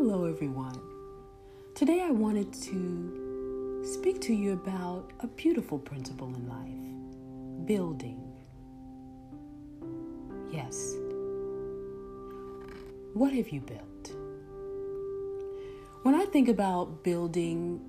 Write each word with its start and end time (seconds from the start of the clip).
Hello, 0.00 0.26
everyone. 0.26 0.80
Today 1.74 2.02
I 2.02 2.12
wanted 2.12 2.52
to 2.52 3.82
speak 3.84 4.20
to 4.20 4.32
you 4.32 4.52
about 4.52 5.10
a 5.18 5.26
beautiful 5.26 5.76
principle 5.76 6.28
in 6.28 6.48
life 6.48 7.66
building. 7.66 8.22
Yes. 10.52 10.94
What 13.12 13.32
have 13.32 13.48
you 13.48 13.60
built? 13.60 14.12
When 16.04 16.14
I 16.14 16.26
think 16.26 16.48
about 16.48 17.02
building, 17.02 17.80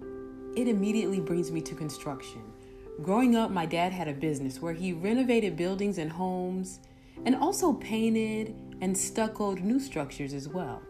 it 0.58 0.68
immediately 0.68 1.20
brings 1.20 1.52
me 1.52 1.62
to 1.62 1.76
construction. 1.76 2.42
Growing 3.04 3.36
up, 3.36 3.52
my 3.52 3.68
dad 3.68 3.94
had 3.94 4.08
a 4.08 4.14
business 4.14 4.60
where 4.60 4.74
he 4.74 4.94
renovated 4.94 5.56
buildings 5.56 6.00
and 6.00 6.12
homes 6.12 6.80
and 7.24 7.36
also 7.36 7.74
painted 7.74 8.56
and 8.82 8.98
stuccoed 8.98 9.60
new 9.62 9.80
structures 9.80 10.34
as 10.34 10.50
well. 10.50 10.82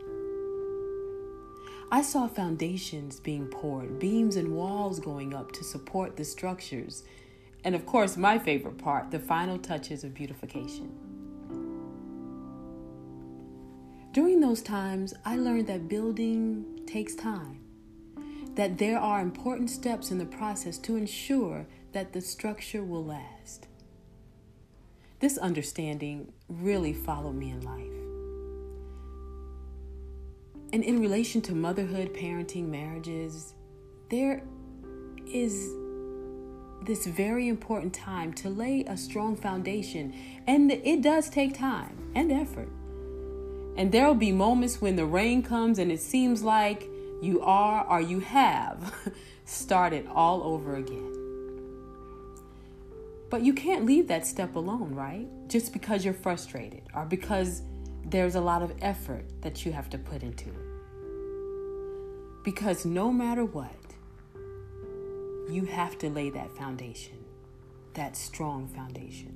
I 1.91 2.03
saw 2.03 2.27
foundations 2.27 3.19
being 3.19 3.47
poured, 3.47 3.97
beams 3.97 4.35
and 4.35 4.55
walls 4.55 4.99
going 4.99 5.33
up 5.33 5.51
to 5.53 5.63
support 5.63 6.15
the 6.15 6.23
structures, 6.23 7.03
and 7.63 7.73
of 7.73 7.87
course, 7.87 8.15
my 8.15 8.37
favorite 8.37 8.77
part, 8.77 9.09
the 9.09 9.19
final 9.19 9.57
touches 9.57 10.03
of 10.03 10.13
beautification. 10.13 10.91
During 14.11 14.39
those 14.39 14.61
times, 14.61 15.15
I 15.25 15.35
learned 15.37 15.67
that 15.67 15.87
building 15.89 16.81
takes 16.85 17.15
time, 17.15 17.61
that 18.53 18.77
there 18.77 18.99
are 18.99 19.21
important 19.21 19.71
steps 19.71 20.11
in 20.11 20.19
the 20.19 20.25
process 20.25 20.77
to 20.79 20.95
ensure 20.95 21.65
that 21.93 22.13
the 22.13 22.21
structure 22.21 22.83
will 22.83 23.05
last. 23.05 23.67
This 25.19 25.39
understanding 25.39 26.33
really 26.47 26.93
followed 26.93 27.35
me 27.35 27.49
in 27.49 27.61
life. 27.61 27.98
And 30.71 30.83
in 30.83 31.01
relation 31.01 31.41
to 31.41 31.55
motherhood, 31.55 32.13
parenting, 32.13 32.67
marriages, 32.67 33.53
there 34.09 34.43
is 35.25 35.73
this 36.83 37.07
very 37.07 37.47
important 37.47 37.93
time 37.93 38.33
to 38.33 38.49
lay 38.49 38.83
a 38.85 38.95
strong 38.95 39.35
foundation. 39.35 40.13
And 40.47 40.71
it 40.71 41.01
does 41.01 41.29
take 41.29 41.57
time 41.57 42.11
and 42.15 42.31
effort. 42.31 42.69
And 43.77 43.91
there 43.91 44.07
will 44.07 44.15
be 44.15 44.31
moments 44.31 44.81
when 44.81 44.95
the 44.95 45.05
rain 45.05 45.41
comes 45.41 45.79
and 45.79 45.91
it 45.91 46.01
seems 46.01 46.43
like 46.43 46.87
you 47.21 47.41
are 47.41 47.85
or 47.85 48.01
you 48.01 48.19
have 48.19 48.93
started 49.45 50.07
all 50.07 50.43
over 50.43 50.75
again. 50.75 51.15
But 53.29 53.43
you 53.43 53.53
can't 53.53 53.85
leave 53.85 54.07
that 54.07 54.25
step 54.25 54.55
alone, 54.55 54.95
right? 54.95 55.27
Just 55.47 55.71
because 55.71 56.03
you're 56.03 56.13
frustrated 56.13 56.81
or 56.95 57.05
because 57.05 57.61
there's 58.09 58.35
a 58.35 58.41
lot 58.41 58.61
of 58.61 58.73
effort 58.81 59.25
that 59.41 59.65
you 59.65 59.71
have 59.71 59.89
to 59.91 59.97
put 59.97 60.23
into 60.23 60.49
it. 60.49 60.55
Because 62.43 62.85
no 62.85 63.11
matter 63.11 63.45
what, 63.45 63.75
you 65.49 65.65
have 65.65 65.97
to 65.99 66.09
lay 66.09 66.29
that 66.29 66.51
foundation, 66.55 67.17
that 67.93 68.15
strong 68.15 68.67
foundation. 68.67 69.33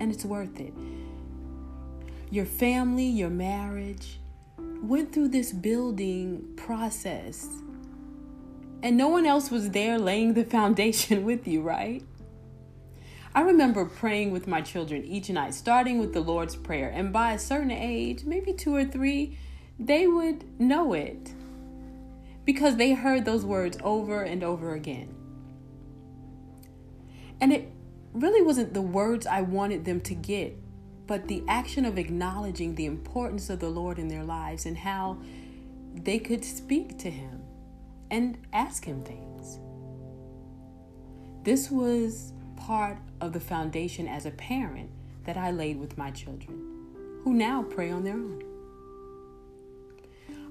And 0.00 0.12
it's 0.12 0.24
worth 0.24 0.58
it. 0.60 0.72
Your 2.30 2.46
family, 2.46 3.06
your 3.06 3.30
marriage 3.30 4.20
went 4.82 5.12
through 5.12 5.28
this 5.28 5.52
building 5.52 6.54
process, 6.56 7.46
and 8.82 8.96
no 8.96 9.08
one 9.08 9.26
else 9.26 9.50
was 9.50 9.70
there 9.70 9.98
laying 9.98 10.34
the 10.34 10.44
foundation 10.56 11.24
with 11.24 11.46
you, 11.46 11.60
right? 11.60 12.02
I 13.32 13.42
remember 13.42 13.84
praying 13.84 14.32
with 14.32 14.48
my 14.48 14.60
children 14.60 15.04
each 15.04 15.30
night, 15.30 15.54
starting 15.54 16.00
with 16.00 16.12
the 16.12 16.20
Lord's 16.20 16.56
Prayer. 16.56 16.88
And 16.88 17.12
by 17.12 17.32
a 17.32 17.38
certain 17.38 17.70
age, 17.70 18.24
maybe 18.24 18.52
two 18.52 18.74
or 18.74 18.84
three, 18.84 19.38
they 19.78 20.06
would 20.06 20.60
know 20.60 20.92
it 20.92 21.32
because 22.44 22.76
they 22.76 22.92
heard 22.92 23.24
those 23.24 23.44
words 23.44 23.78
over 23.84 24.22
and 24.22 24.42
over 24.42 24.74
again. 24.74 25.14
And 27.40 27.52
it 27.52 27.70
really 28.12 28.42
wasn't 28.42 28.74
the 28.74 28.82
words 28.82 29.26
I 29.26 29.42
wanted 29.42 29.84
them 29.84 30.00
to 30.02 30.14
get, 30.14 30.56
but 31.06 31.28
the 31.28 31.44
action 31.46 31.84
of 31.84 31.98
acknowledging 31.98 32.74
the 32.74 32.86
importance 32.86 33.48
of 33.48 33.60
the 33.60 33.70
Lord 33.70 33.98
in 33.98 34.08
their 34.08 34.24
lives 34.24 34.66
and 34.66 34.76
how 34.76 35.18
they 35.94 36.18
could 36.18 36.44
speak 36.44 36.98
to 36.98 37.10
Him 37.10 37.42
and 38.10 38.38
ask 38.52 38.84
Him 38.84 39.04
things. 39.04 39.60
This 41.44 41.70
was 41.70 42.32
part 42.60 42.98
of 43.20 43.32
the 43.32 43.40
foundation 43.40 44.06
as 44.06 44.26
a 44.26 44.30
parent 44.30 44.90
that 45.24 45.36
I 45.36 45.50
laid 45.50 45.80
with 45.80 45.96
my 45.96 46.10
children, 46.10 46.58
who 47.24 47.32
now 47.32 47.62
pray 47.62 47.90
on 47.90 48.04
their 48.04 48.14
own. 48.14 48.44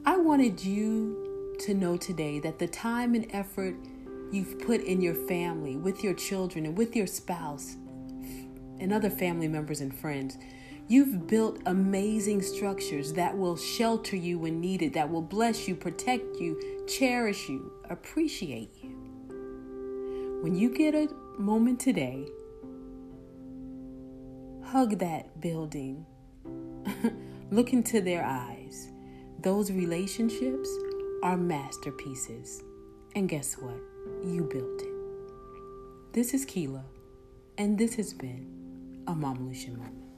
I 0.05 0.17
wanted 0.17 0.63
you 0.63 1.55
to 1.59 1.73
know 1.73 1.97
today 1.97 2.39
that 2.39 2.57
the 2.57 2.67
time 2.67 3.13
and 3.13 3.27
effort 3.31 3.75
you've 4.31 4.59
put 4.59 4.81
in 4.81 5.01
your 5.01 5.13
family, 5.13 5.75
with 5.75 6.03
your 6.03 6.13
children, 6.13 6.65
and 6.65 6.77
with 6.77 6.95
your 6.95 7.07
spouse, 7.07 7.75
and 8.79 8.93
other 8.93 9.09
family 9.09 9.47
members 9.47 9.81
and 9.81 9.93
friends, 9.93 10.37
you've 10.87 11.27
built 11.27 11.59
amazing 11.65 12.41
structures 12.41 13.13
that 13.13 13.37
will 13.37 13.57
shelter 13.57 14.15
you 14.15 14.39
when 14.39 14.59
needed, 14.59 14.93
that 14.93 15.09
will 15.09 15.21
bless 15.21 15.67
you, 15.67 15.75
protect 15.75 16.37
you, 16.37 16.59
cherish 16.87 17.49
you, 17.49 17.71
appreciate 17.89 18.71
you. 18.78 18.78
When 20.41 20.55
you 20.55 20.73
get 20.73 20.95
a 20.95 21.09
moment 21.37 21.81
today, 21.81 22.25
hug 24.63 24.97
that 24.99 25.41
building, 25.41 26.05
look 27.51 27.73
into 27.73 27.99
their 27.99 28.23
eyes. 28.23 28.87
Those 29.41 29.69
relationships 29.69 30.69
are 31.23 31.35
masterpieces. 31.35 32.63
And 33.15 33.27
guess 33.27 33.57
what? 33.57 33.81
You 34.23 34.47
built 34.49 34.81
it. 34.81 36.13
This 36.13 36.33
is 36.33 36.45
Keila, 36.45 36.85
and 37.57 37.77
this 37.77 37.95
has 37.95 38.13
been 38.13 39.03
a 39.07 39.13
Mama 39.13 39.41
Lucia 39.41 39.71
moment. 39.71 40.08